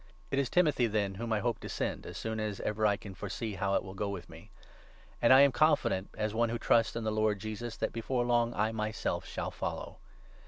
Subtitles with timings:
[0.31, 2.97] It is Timothy, then, 23 whom I hope to send, as soon as ever I
[2.97, 4.49] can foresee how it will go with me.
[5.21, 8.25] And I am confident, as one who trusts in the 24 Lord Jesus, that before
[8.25, 9.97] long I myself shall follow.